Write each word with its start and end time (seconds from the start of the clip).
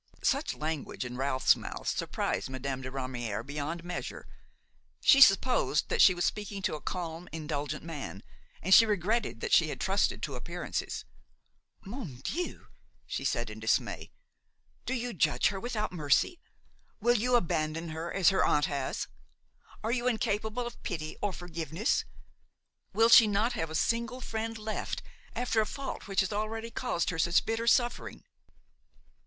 Such 0.23 0.55
language 0.55 1.05
in 1.05 1.15
Ralph's 1.15 1.55
mouth 1.55 1.87
surprised 1.87 2.49
Madame 2.49 2.81
de 2.81 2.89
Ramière 2.89 3.45
beyond 3.45 3.83
measure; 3.83 4.27
she 5.03 5.21
supposed 5.21 5.89
that 5.89 6.01
she 6.01 6.15
was 6.15 6.25
speaking 6.25 6.63
to 6.63 6.73
a 6.73 6.81
calm, 6.81 7.29
indulgent 7.31 7.83
man, 7.83 8.23
and 8.63 8.73
she 8.73 8.83
regretted 8.87 9.41
that 9.41 9.53
she 9.53 9.67
had 9.67 9.79
trusted 9.79 10.23
to 10.23 10.33
appearances. 10.33 11.05
"Mon 11.85 12.15
Dieu!" 12.23 12.69
she 13.05 13.23
said 13.23 13.51
in 13.51 13.59
dismay, 13.59 14.09
"do 14.87 14.95
you 14.95 15.13
judge 15.13 15.49
her 15.49 15.59
without 15.59 15.91
mercy? 15.91 16.39
will 16.99 17.17
you 17.17 17.35
abandon 17.35 17.89
her 17.89 18.11
as 18.11 18.29
her 18.29 18.43
aunt 18.43 18.65
has? 18.65 19.07
Are 19.83 19.91
you 19.91 20.07
incapable 20.07 20.65
of 20.65 20.81
pity 20.81 21.15
or 21.21 21.31
forgiveness? 21.31 22.05
Will 22.91 23.09
she 23.09 23.27
not 23.27 23.53
have 23.53 23.69
a 23.69 23.75
single 23.75 24.19
friend 24.19 24.57
left 24.57 25.03
after 25.35 25.61
a 25.61 25.65
fault 25.67 26.07
which 26.07 26.21
has 26.21 26.33
already 26.33 26.71
caused 26.71 27.11
her 27.11 27.19
such 27.19 27.45
bitter 27.45 27.67
suffering?" 27.67 28.23